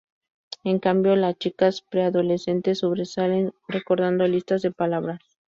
En 0.63 0.79
cambio, 0.79 1.15
las 1.15 1.37
chicas 1.37 1.81
preadolescentes 1.83 2.79
sobresalen 2.79 3.53
recordando 3.67 4.27
listas 4.27 4.63
de 4.63 4.71
palabras. 4.71 5.19